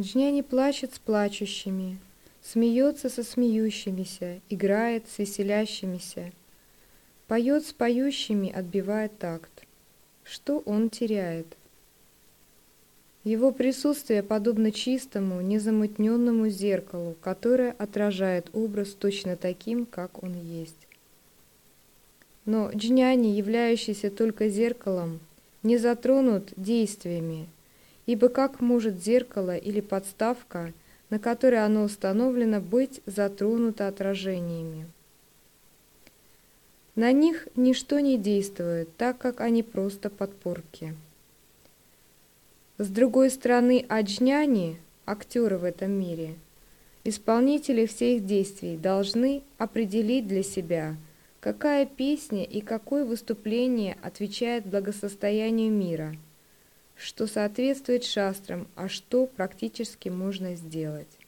Джняни 0.00 0.42
плачет 0.42 0.94
с 0.94 0.98
плачущими, 0.98 1.98
смеется 2.42 3.10
со 3.10 3.24
смеющимися, 3.24 4.40
играет 4.48 5.04
с 5.08 5.18
веселящимися, 5.18 6.32
поет 7.26 7.66
с 7.66 7.72
поющими, 7.72 8.50
отбивает 8.50 9.18
такт. 9.18 9.50
Что 10.24 10.58
он 10.60 10.88
теряет? 10.88 11.46
Его 13.24 13.50
присутствие 13.52 14.22
подобно 14.22 14.72
чистому, 14.72 15.40
незамутненному 15.40 16.48
зеркалу, 16.48 17.16
которое 17.20 17.72
отражает 17.72 18.48
образ 18.54 18.94
точно 18.94 19.36
таким, 19.36 19.84
как 19.84 20.22
он 20.22 20.34
есть. 20.34 20.87
Но 22.48 22.70
джняни, 22.70 23.36
являющийся 23.36 24.10
только 24.10 24.48
зеркалом, 24.48 25.20
не 25.62 25.76
затронут 25.76 26.48
действиями, 26.56 27.46
ибо 28.06 28.30
как 28.30 28.62
может 28.62 29.04
зеркало 29.04 29.54
или 29.54 29.82
подставка, 29.82 30.72
на 31.10 31.18
которой 31.18 31.62
оно 31.62 31.82
установлено, 31.82 32.62
быть 32.62 33.02
затронуто 33.04 33.86
отражениями? 33.86 34.86
На 36.94 37.12
них 37.12 37.48
ничто 37.54 38.00
не 38.00 38.16
действует, 38.16 38.96
так 38.96 39.18
как 39.18 39.42
они 39.42 39.62
просто 39.62 40.08
подпорки. 40.08 40.94
С 42.78 42.88
другой 42.88 43.28
стороны, 43.28 43.84
аджняни, 43.90 44.78
актеры 45.04 45.58
в 45.58 45.64
этом 45.64 45.90
мире, 45.90 46.34
исполнители 47.04 47.84
всех 47.84 48.24
действий, 48.24 48.78
должны 48.78 49.42
определить 49.58 50.26
для 50.26 50.42
себя, 50.42 50.96
какая 51.40 51.86
песня 51.86 52.44
и 52.44 52.60
какое 52.60 53.04
выступление 53.04 53.96
отвечает 54.02 54.66
благосостоянию 54.66 55.70
мира, 55.70 56.16
что 56.96 57.26
соответствует 57.26 58.04
шастрам, 58.04 58.66
а 58.74 58.88
что 58.88 59.26
практически 59.26 60.08
можно 60.08 60.54
сделать. 60.54 61.18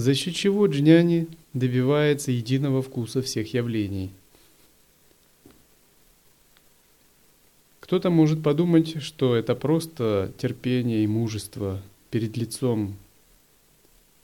за 0.00 0.14
счет 0.14 0.34
чего 0.34 0.66
джняни 0.66 1.28
добивается 1.52 2.30
единого 2.30 2.82
вкуса 2.82 3.22
всех 3.22 3.52
явлений. 3.54 4.10
Кто-то 7.80 8.10
может 8.10 8.42
подумать, 8.42 9.02
что 9.02 9.34
это 9.34 9.54
просто 9.54 10.32
терпение 10.38 11.02
и 11.02 11.08
мужество 11.08 11.82
перед 12.10 12.36
лицом 12.36 12.96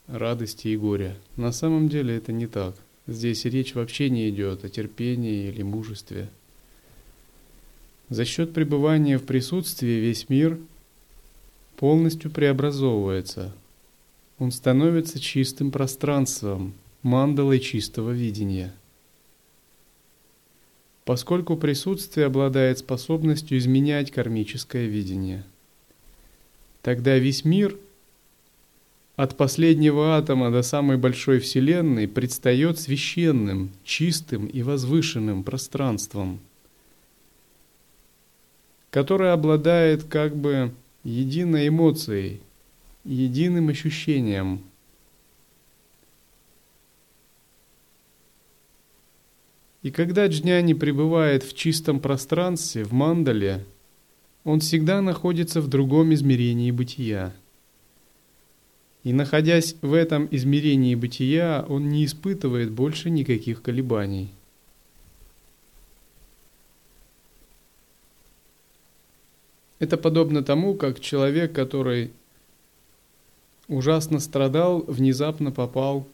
радости 0.07 0.69
и 0.69 0.77
горя. 0.77 1.15
На 1.35 1.51
самом 1.51 1.89
деле 1.89 2.17
это 2.17 2.31
не 2.31 2.47
так. 2.47 2.75
Здесь 3.07 3.45
речь 3.45 3.75
вообще 3.75 4.09
не 4.09 4.29
идет 4.29 4.65
о 4.65 4.69
терпении 4.69 5.47
или 5.47 5.61
мужестве. 5.61 6.29
За 8.09 8.25
счет 8.25 8.53
пребывания 8.53 9.17
в 9.17 9.23
присутствии 9.23 9.99
весь 9.99 10.29
мир 10.29 10.59
полностью 11.75 12.31
преобразовывается– 12.31 13.53
он 14.39 14.51
становится 14.51 15.19
чистым 15.19 15.71
пространством, 15.71 16.75
мандалой 17.01 17.59
чистого 17.59 18.11
видения. 18.11 18.73
Поскольку 21.05 21.57
присутствие 21.57 22.27
обладает 22.27 22.79
способностью 22.79 23.57
изменять 23.57 24.11
кармическое 24.11 24.85
видение. 24.85 25.43
Тогда 26.83 27.17
весь 27.17 27.45
мир 27.45 27.75
от 29.17 29.35
последнего 29.35 30.15
атома 30.15 30.51
до 30.51 30.61
самой 30.61 30.97
большой 30.97 31.39
Вселенной 31.39 32.07
предстает 32.07 32.79
священным, 32.79 33.71
чистым 33.83 34.45
и 34.45 34.61
возвышенным 34.61 35.43
пространством, 35.43 36.39
которое 38.91 39.33
обладает 39.33 40.03
как 40.03 40.35
бы 40.35 40.71
единой 41.03 41.67
эмоцией, 41.67 42.41
единым 43.03 43.69
ощущением. 43.69 44.61
И 49.81 49.89
когда 49.89 50.27
джняни 50.27 50.73
пребывает 50.73 51.41
в 51.41 51.55
чистом 51.55 51.99
пространстве, 51.99 52.83
в 52.83 52.91
мандале, 52.91 53.65
он 54.43 54.59
всегда 54.59 55.01
находится 55.01 55.59
в 55.59 55.69
другом 55.69 56.13
измерении 56.13 56.69
бытия. 56.69 57.33
И 59.07 59.13
находясь 59.13 59.77
в 59.81 59.93
этом 59.93 60.27
измерении 60.31 60.93
бытия, 60.93 61.65
он 61.69 61.87
не 61.87 62.03
испытывает 62.03 62.71
больше 62.71 63.09
никаких 63.09 63.61
колебаний. 63.61 64.33
Это 69.79 69.95
подобно 69.95 70.43
тому, 70.43 70.75
как 70.75 70.99
человек, 70.99 71.53
который 71.53 72.11
ужасно 73.69 74.19
страдал, 74.19 74.81
внезапно 74.81 75.53
попал 75.53 76.05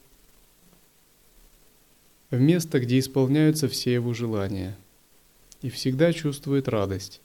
в 2.29 2.39
место, 2.39 2.79
где 2.79 2.99
исполняются 2.99 3.67
все 3.67 3.95
его 3.95 4.13
желания, 4.13 4.77
и 5.63 5.71
всегда 5.71 6.13
чувствует 6.13 6.67
радость. 6.67 7.21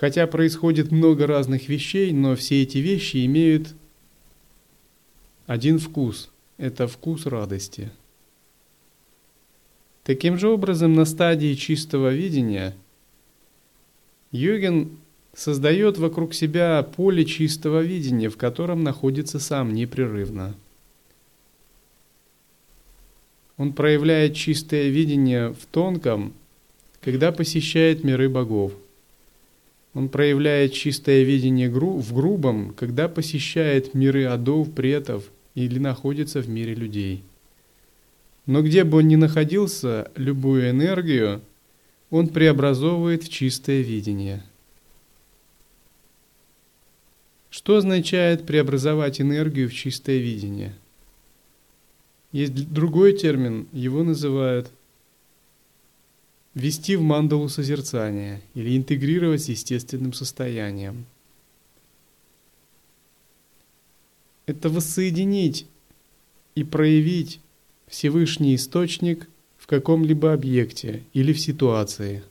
Хотя 0.00 0.26
происходит 0.26 0.90
много 0.90 1.26
разных 1.26 1.68
вещей, 1.68 2.10
но 2.14 2.34
все 2.34 2.62
эти 2.62 2.78
вещи 2.78 3.26
имеют 3.26 3.74
один 5.46 5.78
вкус– 5.78 6.30
это 6.56 6.88
вкус 6.88 7.26
радости. 7.26 7.90
Таким 10.02 10.38
же 10.38 10.48
образом, 10.48 10.94
на 10.94 11.04
стадии 11.04 11.52
чистого 11.52 12.14
видения 12.14 12.74
йогин 14.32 14.96
создает 15.34 15.98
вокруг 15.98 16.32
себя 16.32 16.82
поле 16.82 17.26
чистого 17.26 17.82
видения, 17.82 18.30
в 18.30 18.38
котором 18.38 18.82
находится 18.82 19.38
сам 19.38 19.74
непрерывно. 19.74 20.54
Он 23.58 23.74
проявляет 23.74 24.34
чистое 24.34 24.88
видение 24.88 25.52
в 25.52 25.66
тонком, 25.70 26.32
когда 27.02 27.32
посещает 27.32 28.02
миры 28.02 28.30
богов. 28.30 28.72
Он 29.94 30.08
проявляет 30.08 30.72
чистое 30.72 31.22
видение 31.24 31.68
в 31.68 32.12
грубом, 32.14 32.72
когда 32.74 33.08
посещает 33.08 33.94
миры 33.94 34.24
адов, 34.24 34.72
претов 34.72 35.24
или 35.54 35.78
находится 35.78 36.40
в 36.40 36.48
мире 36.48 36.74
людей. 36.74 37.24
Но 38.46 38.62
где 38.62 38.84
бы 38.84 38.98
он 38.98 39.08
ни 39.08 39.16
находился, 39.16 40.10
любую 40.16 40.70
энергию 40.70 41.40
он 42.10 42.28
преобразовывает 42.28 43.24
в 43.24 43.28
чистое 43.28 43.82
видение– 43.82 44.44
Что 47.50 47.76
означает 47.76 48.46
преобразовать 48.46 49.20
энергию 49.20 49.68
в 49.68 49.74
чистое 49.74 50.18
видение? 50.18 50.72
Есть 52.30 52.72
другой 52.72 53.12
термин, 53.12 53.66
его 53.72 54.04
называют 54.04 54.70
ввести 56.54 56.96
в 56.96 57.02
мандалу 57.02 57.48
созерцания 57.48 58.40
или 58.54 58.76
интегрировать 58.76 59.42
с 59.42 59.48
естественным 59.48 60.12
состоянием. 60.12 61.06
Это 64.46 64.68
воссоединить 64.68 65.66
и 66.54 66.64
проявить 66.64 67.40
Всевышний 67.86 68.54
Источник 68.54 69.28
в 69.58 69.66
каком-либо 69.66 70.32
объекте 70.32 71.04
или 71.12 71.32
в 71.32 71.40
ситуации– 71.40 72.22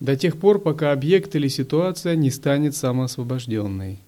до 0.00 0.16
тех 0.16 0.40
пор, 0.40 0.60
пока 0.60 0.92
объект 0.92 1.36
или 1.36 1.48
ситуация 1.48 2.16
не 2.16 2.30
станет 2.30 2.74
самоосвобожденной. 2.74 4.00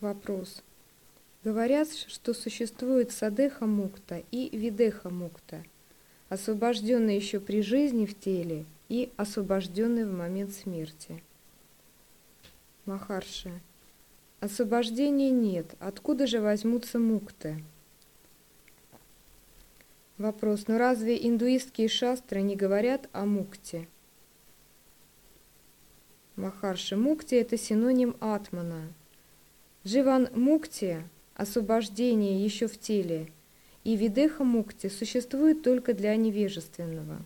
Вопрос. 0.00 0.62
Говорят, 1.44 1.88
что 1.92 2.34
существует 2.34 3.12
садеха 3.12 3.64
мукта 3.64 4.24
и 4.32 4.56
видеха 4.56 5.08
мукта, 5.08 5.62
освобожденный 6.28 7.14
еще 7.14 7.38
при 7.38 7.62
жизни 7.62 8.06
в 8.06 8.18
теле 8.18 8.66
и 8.88 9.12
освобожденный 9.16 10.04
в 10.04 10.12
момент 10.12 10.52
смерти. 10.52 11.22
Махарши. 12.86 13.52
Освобождения 14.40 15.30
нет. 15.30 15.74
Откуда 15.78 16.26
же 16.26 16.40
возьмутся 16.40 16.98
мукты? 16.98 17.62
Вопрос. 20.16 20.66
Но 20.66 20.76
разве 20.76 21.24
индуистские 21.24 21.88
шастры 21.88 22.42
не 22.42 22.56
говорят 22.56 23.08
о 23.12 23.24
мукте? 23.26 23.86
Махарши. 26.34 26.96
Мукти– 26.96 27.34
это 27.36 27.56
синоним 27.56 28.16
атмана. 28.18 28.92
Дживан 29.84 30.28
Мукти– 30.34 31.04
освобождение 31.38 32.44
еще 32.44 32.66
в 32.66 32.78
теле, 32.78 33.32
и 33.84 33.96
Видеха 33.96 34.44
Мукти 34.44 34.88
существует 34.88 35.62
только 35.62 35.94
для 35.94 36.14
невежественного. 36.16 37.24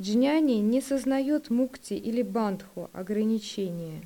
Джняни 0.00 0.56
не 0.60 0.80
сознает 0.80 1.48
мукти 1.48 1.94
или 1.94 2.22
бандху 2.22 2.90
ограничения. 2.92 4.02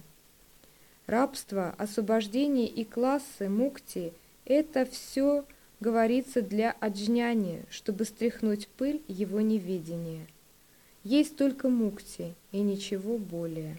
Рабство, 1.06 1.74
освобождение 1.76 2.68
и 2.68 2.84
классы 2.84 3.48
мукти– 3.48 4.12
это 4.44 4.86
все 4.86 5.44
говорится 5.80 6.40
для 6.40 6.70
аджняни, 6.72 7.64
чтобы 7.68 8.04
стряхнуть 8.04 8.68
пыль 8.68 9.02
его 9.08 9.40
неведения. 9.40 10.26
Есть 11.02 11.36
только 11.36 11.68
мукти 11.68 12.34
и 12.52 12.60
ничего 12.60 13.18
более. 13.18 13.78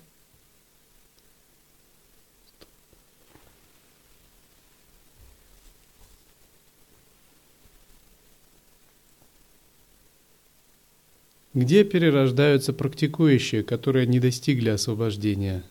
Где 11.54 11.84
перерождаются 11.84 12.74
практикующие, 12.74 13.64
которые 13.64 14.08
не 14.08 14.20
достигли 14.20 14.70
освобождения? 14.70 15.64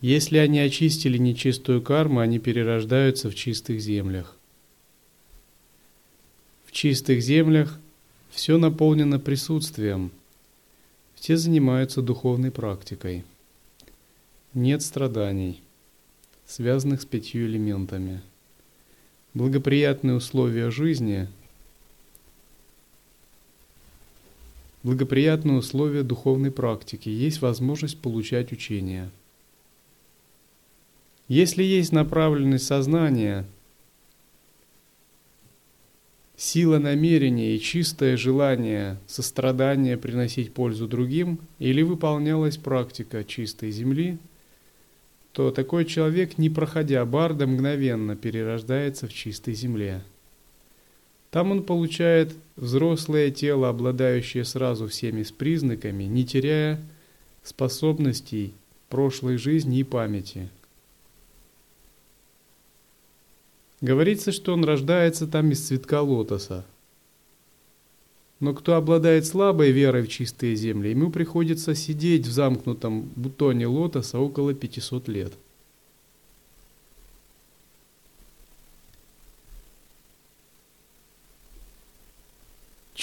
Если 0.00 0.38
они 0.38 0.60
очистили 0.60 1.18
нечистую 1.18 1.82
карму, 1.82 2.20
они 2.20 2.38
перерождаются 2.38 3.30
в 3.30 3.34
чистых 3.34 3.80
землях. 3.80 4.36
В 6.66 6.72
чистых 6.72 7.20
землях 7.20 7.78
все 8.30 8.58
наполнено 8.58 9.18
присутствием. 9.18 10.12
Все 11.16 11.36
занимаются 11.36 12.00
духовной 12.00 12.52
практикой. 12.52 13.24
Нет 14.54 14.82
страданий, 14.82 15.62
связанных 16.46 17.02
с 17.02 17.06
пятью 17.06 17.46
элементами. 17.46 18.22
Благоприятные 19.34 20.14
условия 20.14 20.70
жизни– 20.70 21.26
благоприятные 24.82 25.58
условия 25.58 26.02
духовной 26.02 26.50
практики, 26.50 27.08
есть 27.08 27.40
возможность 27.40 27.98
получать 28.00 28.52
учения. 28.52 29.10
Если 31.28 31.62
есть 31.62 31.92
направленность 31.92 32.66
сознания– 32.66 33.46
сила 36.42 36.78
намерения 36.78 37.54
и 37.54 37.60
чистое 37.60 38.16
желание 38.16 38.98
сострадания 39.06 39.96
приносить 39.96 40.52
пользу 40.52 40.88
другим, 40.88 41.38
или 41.60 41.82
выполнялась 41.82 42.56
практика 42.56 43.22
чистой 43.22 43.70
земли, 43.70 44.18
то 45.30 45.52
такой 45.52 45.84
человек, 45.84 46.38
не 46.38 46.50
проходя 46.50 47.04
барда, 47.04 47.46
мгновенно 47.46 48.16
перерождается 48.16 49.06
в 49.06 49.12
чистой 49.12 49.54
земле. 49.54 50.02
Там 51.32 51.50
он 51.50 51.64
получает 51.64 52.36
взрослое 52.54 53.32
тело, 53.32 53.68
обладающее 53.68 54.44
сразу 54.44 54.86
всеми 54.86 55.24
с 55.24 55.32
признаками, 55.32 56.04
не 56.04 56.24
теряя 56.24 56.80
способностей 57.42 58.54
прошлой 58.88 59.36
жизни 59.36 59.80
и 59.80 59.84
памяти– 59.84 60.48
Говорится, 63.82 64.30
что 64.30 64.52
он 64.52 64.64
рождается 64.64 65.26
там 65.26 65.50
из 65.50 65.66
цветка 65.66 66.02
лотоса. 66.02 66.64
Но 68.38 68.54
кто 68.54 68.76
обладает 68.76 69.26
слабой 69.26 69.72
верой 69.72 70.02
в 70.02 70.08
чистые 70.08 70.54
земли, 70.54 70.90
ему 70.90 71.10
приходится 71.10 71.74
сидеть 71.74 72.26
в 72.26 72.30
замкнутом 72.30 73.10
бутоне 73.16 73.66
лотоса 73.66 74.20
около 74.20 74.54
500 74.54 75.08
лет. 75.08 75.32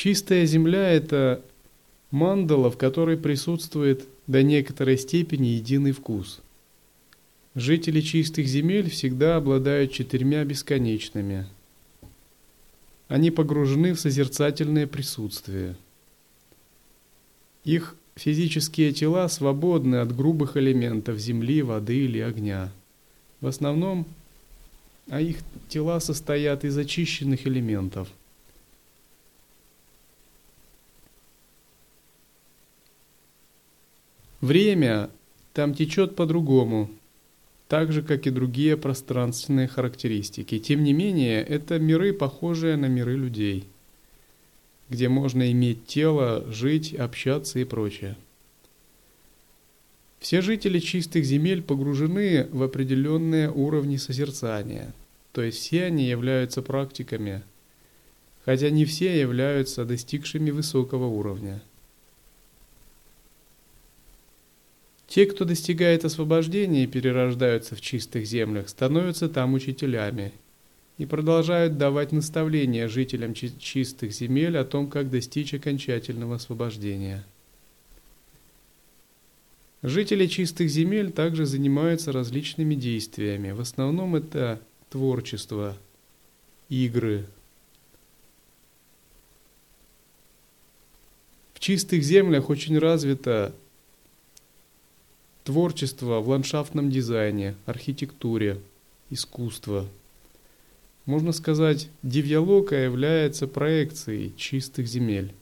Чистая 0.01 0.45
земля– 0.45 0.89
это 0.91 1.41
мандала, 2.09 2.71
в 2.71 2.77
которой 2.77 3.17
присутствует 3.17 4.07
до 4.27 4.43
некоторой 4.43 4.97
степени 4.97 5.47
единый 5.47 5.91
вкус– 5.91 6.41
Жители 7.55 7.99
чистых 7.99 8.47
земель 8.47 8.89
всегда 8.89 9.35
обладают 9.35 9.91
четырьмя 9.91 10.45
бесконечными. 10.45 11.45
Они 13.09 13.31
погружены 13.31 13.93
в 13.93 13.99
созерцательное 13.99 14.87
присутствие. 14.87 15.75
Их 17.65 17.97
физические 18.15 18.93
тела 18.93 19.27
свободны 19.27 19.97
от 19.97 20.15
грубых 20.15 20.55
элементов 20.55 21.17
земли, 21.17 21.61
воды 21.61 22.05
или 22.05 22.19
огня. 22.19 22.71
В 23.41 23.47
основном, 23.47 24.05
а 25.09 25.19
их 25.19 25.39
тела 25.67 25.99
состоят 25.99 26.63
из 26.63 26.77
очищенных 26.77 27.45
элементов. 27.45 28.07
Время 34.41 35.09
там 35.53 35.73
течет 35.73 36.15
по-другому– 36.15 36.89
так 37.69 37.91
же, 37.91 38.01
как 38.01 38.25
и 38.25 38.31
другие 38.31 38.75
пространственные 38.75 39.67
характеристики. 39.67 40.57
Тем 40.57 40.83
не 40.83 40.91
менее, 40.91 41.43
это 41.43 41.77
миры, 41.77 42.13
похожие 42.13 42.75
на 42.77 42.87
миры 42.87 43.15
людей, 43.15 43.67
где 44.89 45.07
можно 45.07 45.51
иметь 45.51 45.85
тело, 45.85 46.43
жить, 46.51 46.95
общаться 46.95 47.59
и 47.59 47.63
прочее. 47.63 48.17
Все 50.19 50.41
жители 50.41 50.79
чистых 50.79 51.23
земель 51.23 51.61
погружены 51.61 52.47
в 52.51 52.63
определенные 52.63 53.51
уровни 53.51 53.97
созерцания, 53.97 54.91
то 55.31 55.43
есть 55.43 55.59
все 55.59 55.85
они 55.85 56.05
являются 56.05 56.63
практиками, 56.63 57.43
хотя 58.45 58.71
не 58.71 58.83
все 58.83 59.17
являются 59.17 59.85
достигшими 59.85 60.49
высокого 60.49 61.05
уровня– 61.05 61.61
Те, 65.09 65.25
кто 65.25 65.43
достигает 65.43 66.05
освобождения 66.05 66.83
и 66.83 66.87
перерождаются 66.87 67.75
в 67.75 67.81
чистых 67.81 68.27
землях, 68.27 68.69
становятся 68.69 69.27
там 69.27 69.55
учителями 69.55 70.31
и 70.99 71.07
продолжают 71.07 71.79
давать 71.79 72.11
наставления 72.11 72.87
жителям 72.87 73.33
чистых 73.33 74.11
земель 74.11 74.55
о 74.55 74.65
том, 74.65 74.87
как 74.87 75.09
достичь 75.09 75.55
окончательного 75.55 76.35
освобождения. 76.35 77.25
Жители 79.81 80.27
чистых 80.27 80.69
земель 80.69 81.11
также 81.11 81.47
занимаются 81.47 82.11
различными 82.11 82.75
действиями. 82.75 83.49
В 83.49 83.61
основном 83.61 84.15
это 84.15 84.61
творчество, 84.91 85.75
игры. 86.67 87.25
В 91.55 91.59
чистых 91.59 92.03
землях 92.03 92.51
очень 92.51 92.77
развито 92.77 93.55
Творчество 95.43 96.19
в 96.19 96.29
ландшафтном 96.29 96.91
дизайне, 96.91 97.55
архитектуре, 97.65 98.59
искусство. 99.09 99.87
Можно 101.05 101.31
сказать, 101.31 101.89
Дивьялока 102.03 102.75
является 102.75 103.47
проекцией 103.47 104.33
чистых 104.37 104.87
земель. 104.87 105.33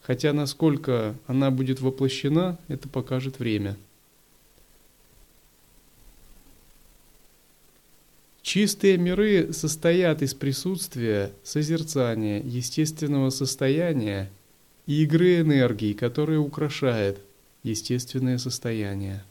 Хотя 0.00 0.32
насколько 0.32 1.14
она 1.26 1.50
будет 1.50 1.80
воплощена, 1.80 2.58
это 2.66 2.88
покажет 2.88 3.38
время. 3.38 3.76
Чистые 8.42 8.96
миры 8.96 9.52
состоят 9.52 10.22
из 10.22 10.34
присутствия, 10.34 11.30
созерцания, 11.44 12.42
естественного 12.42 13.30
состояния 13.30 14.28
и 14.86 15.04
игры 15.04 15.40
энергии, 15.40 15.92
которая 15.92 16.40
украшает– 16.40 17.20
естественное 17.62 18.38
состояние. 18.38 19.22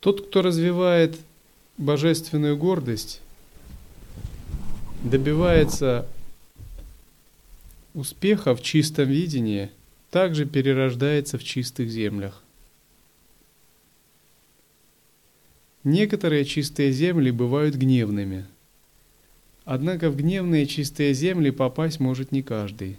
Тот, 0.00 0.26
кто 0.28 0.42
развивает 0.42 1.18
божественную 1.76 2.56
гордость, 2.56 3.20
добивается 5.02 6.06
успеха 7.94 8.54
в 8.54 8.62
чистом 8.62 9.08
видении, 9.08 9.70
также 10.10 10.46
перерождается 10.46 11.38
в 11.38 11.44
чистых 11.44 11.90
землях. 11.90 12.42
Некоторые 15.84 16.44
чистые 16.44 16.92
земли 16.92 17.30
бывают 17.30 17.76
гневными. 17.76 18.46
Однако 19.64 20.10
в 20.10 20.16
гневные 20.16 20.66
чистые 20.66 21.14
земли 21.14 21.50
попасть 21.50 22.00
может 22.00 22.32
не 22.32 22.42
каждый. 22.42 22.98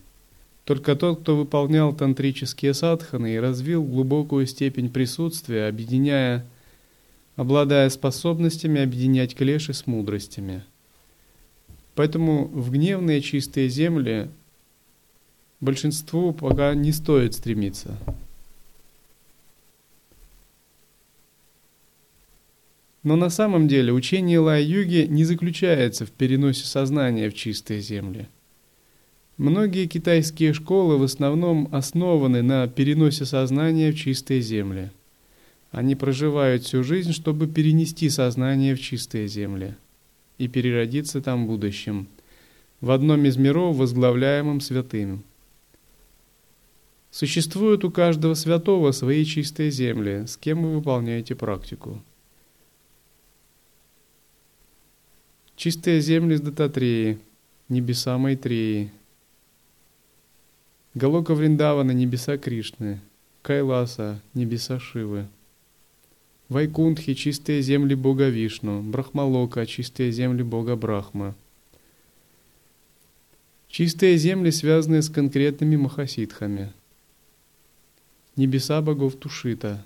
Только 0.65 0.95
тот, 0.95 1.21
кто 1.21 1.35
выполнял 1.35 1.93
тантрические 1.93 2.73
садханы 2.73 3.33
и 3.33 3.39
развил 3.39 3.83
глубокую 3.83 4.45
степень 4.45 4.89
присутствия, 4.89 5.67
объединяя, 5.67 6.45
обладая 7.35 7.89
способностями 7.89 8.81
объединять 8.81 9.35
клеши 9.35 9.73
с 9.73 9.87
мудростями. 9.87 10.63
Поэтому 11.99 12.45
в 12.45 12.71
гневные 12.71 13.19
чистые 13.19 13.67
земли 13.67 14.29
большинству 15.59 16.31
пока 16.31 16.73
не 16.73 16.93
стоит 16.93 17.33
стремиться. 17.33 17.97
Но 23.03 23.17
на 23.17 23.29
самом 23.29 23.67
деле 23.67 23.91
учение 23.91 24.39
Лай-юги 24.39 25.07
не 25.09 25.25
заключается 25.25 26.05
в 26.05 26.11
переносе 26.11 26.65
сознания 26.65 27.29
в 27.29 27.33
чистые 27.33 27.81
земли. 27.81 28.29
Многие 29.35 29.85
китайские 29.85 30.53
школы 30.53 30.97
в 30.97 31.03
основном 31.03 31.67
основаны 31.73 32.41
на 32.41 32.65
переносе 32.69 33.25
сознания 33.25 33.91
в 33.91 33.97
чистые 33.97 34.39
земли. 34.39 34.89
Они 35.71 35.97
проживают 35.97 36.63
всю 36.63 36.81
жизнь, 36.81 37.11
чтобы 37.11 37.47
перенести 37.47 38.09
сознание 38.09 38.75
в 38.75 38.79
чистые 38.79 39.27
земли 39.27 39.75
и 40.39 40.47
переродиться 40.47 41.21
там 41.21 41.45
в 41.45 41.47
будущем, 41.47 42.07
в 42.81 42.89
одном 42.89 43.25
из 43.25 43.37
миров, 43.37 43.75
возглавляемым 43.75 44.61
святым. 44.61 45.23
Существуют 47.11 47.83
у 47.83 47.91
каждого 47.91 48.33
святого 48.33 48.91
свои 48.91 49.25
чистые 49.25 49.69
земли, 49.69 50.25
с 50.25 50.37
кем 50.37 50.63
вы 50.63 50.75
выполняете 50.75 51.35
практику. 51.35 52.01
Чистые 55.55 55.99
земли 55.99 56.37
с 56.37 56.41
Дататреи, 56.41 57.19
небеса 57.67 58.17
Майтреи. 58.17 58.93
Галока 60.93 61.35
Вриндавана, 61.35 61.91
небеса 61.91 62.37
Кришны. 62.37 63.01
Кайласа, 63.41 64.21
небеса 64.33 64.79
Шивы. 64.79 65.27
Вайкунтхи, 66.49 67.13
чистые 67.13 67.61
земли 67.61 67.95
Бога 67.95 68.29
Вишну. 68.29 68.81
Брахмалока, 68.81 69.65
чистые 69.65 70.11
земли 70.11 70.43
Бога 70.43 70.75
Брахма. 70.75 71.35
Чистые 73.67 74.17
земли, 74.17 74.51
связанные 74.51 75.01
с 75.01 75.09
конкретными 75.09 75.75
махасидхами. 75.75 76.73
Небеса 78.35 78.81
богов 78.81 79.15
Тушита. 79.15 79.85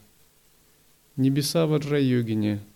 Небеса 1.18 1.66
Ваджра-йогини– 1.66 2.60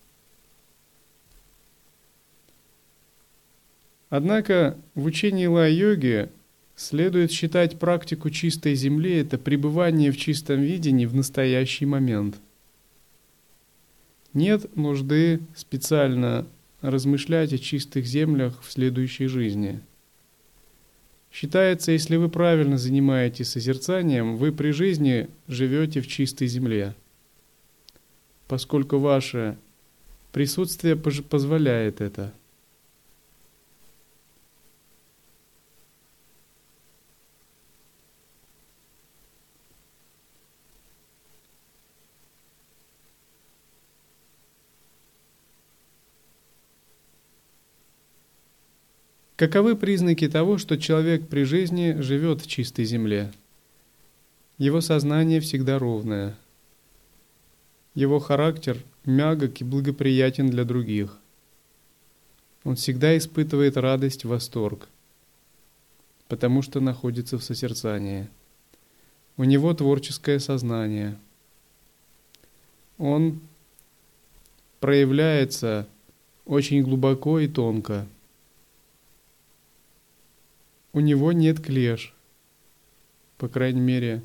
Однако 4.09 4.77
в 4.95 5.05
учении 5.05 5.47
ла-йоги 5.47 6.29
следует 6.75 7.31
считать 7.31 7.77
практику 7.77 8.29
чистой 8.29 8.75
земли– 8.75 9.13
это 9.17 9.37
пребывание 9.37 10.11
в 10.11 10.17
чистом 10.17 10.61
видении 10.61 11.05
в 11.05 11.15
настоящий 11.15 11.85
момент. 11.85 12.37
Нет 14.33 14.75
нужды 14.75 15.41
специально 15.55 16.45
размышлять 16.81 17.53
о 17.53 17.57
чистых 17.57 18.05
землях 18.05 18.61
в 18.61 18.71
следующей 18.71 19.27
жизни. 19.27 19.81
Считается, 21.31 21.91
если 21.91 22.15
вы 22.15 22.29
правильно 22.29 22.77
занимаетесь 22.77 23.49
созерцанием, 23.49 24.37
вы 24.37 24.51
при 24.51 24.71
жизни 24.71 25.29
живете 25.47 26.01
в 26.01 26.07
чистой 26.07 26.47
земле, 26.47 26.95
поскольку 28.47 28.97
ваше 28.97 29.57
присутствие 30.31 30.95
позволяет 30.95 32.01
это– 32.01 32.33
Каковы 49.37 49.75
признаки 49.75 50.27
того, 50.27 50.57
что 50.57 50.79
человек 50.79 51.27
при 51.27 51.43
жизни 51.43 52.01
живет 52.01 52.41
в 52.41 52.47
чистой 52.47 52.85
земле? 52.85 53.31
Его 54.57 54.81
сознание 54.81 55.41
всегда 55.41 55.77
ровное. 55.77 56.35
Его 57.93 58.17
характер 58.17 58.79
мягок 59.05 59.61
и 59.61 59.63
благоприятен 59.63 60.49
для 60.49 60.65
других. 60.65 61.19
Он 62.63 62.77
всегда 62.77 63.15
испытывает 63.15 63.77
радость, 63.77 64.25
восторг, 64.25 64.89
потому 66.27 66.63
что 66.63 66.79
находится 66.79 67.37
в 67.37 67.43
созерцании. 67.43 68.29
У 69.37 69.43
него 69.43 69.71
творческое 69.75 70.39
сознание. 70.39 71.15
Он 72.97 73.39
проявляется 74.79 75.87
очень 76.47 76.81
глубоко 76.81 77.37
и 77.37 77.47
тонко– 77.47 78.07
у 80.97 80.99
него 80.99 81.31
нет 81.31 81.63
клеш, 81.63 82.15
по 83.37 83.47
крайней 83.47 83.81
мере, 83.81 84.23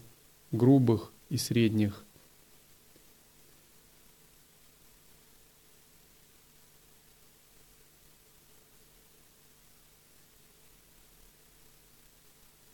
грубых 0.53 1.13
и 1.29 1.37
средних. 1.37 2.03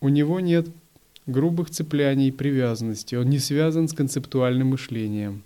У 0.00 0.08
него 0.08 0.38
нет 0.38 0.68
грубых 1.26 1.70
цепляний 1.70 2.28
и 2.28 2.30
привязанности, 2.30 3.16
он 3.16 3.28
не 3.28 3.40
связан 3.40 3.88
с 3.88 3.92
концептуальным 3.92 4.68
мышлением. 4.68 5.42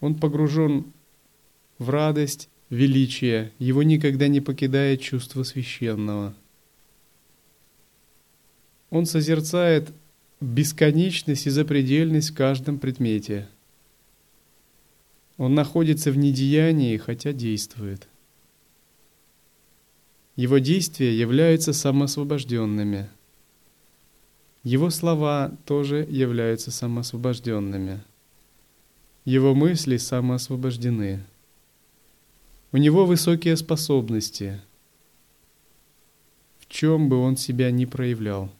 Он 0.00 0.16
погружен 0.16 0.86
в 1.78 1.90
радость, 1.90 2.48
величие, 2.70 3.52
его 3.60 3.84
никогда 3.84 4.26
не 4.26 4.40
покидает 4.40 5.00
чувство 5.00 5.44
священного– 5.44 6.34
он 8.92 9.06
созерцает 9.06 9.90
бесконечность 10.42 11.46
и 11.46 11.50
запредельность 11.50 12.30
в 12.30 12.34
каждом 12.34 12.78
предмете. 12.78 13.48
Он 15.38 15.54
находится 15.54 16.10
в 16.10 16.18
недеянии, 16.18 16.98
хотя 16.98 17.32
действует. 17.32 18.06
Его 20.36 20.58
действия 20.58 21.18
являются 21.18 21.72
самоосвобожденными. 21.72 23.08
Его 24.62 24.90
слова 24.90 25.56
тоже 25.64 26.06
являются 26.10 26.70
самоосвобожденными. 26.70 28.02
Его 29.24 29.54
мысли 29.54 29.96
самоосвобождены. 29.96 31.24
У 32.72 32.76
него 32.76 33.06
высокие 33.06 33.56
способности, 33.56 34.60
в 36.60 36.66
чем 36.68 37.08
бы 37.08 37.16
он 37.16 37.38
себя 37.38 37.70
ни 37.70 37.86
проявлял. 37.86 38.52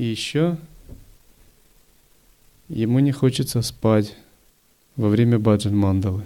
И 0.00 0.04
еще 0.04 0.56
ему 2.70 3.00
не 3.00 3.12
хочется 3.12 3.60
спать 3.60 4.16
во 4.96 5.10
время 5.10 5.38
баджан 5.38 5.76
мандалы. 5.76 6.24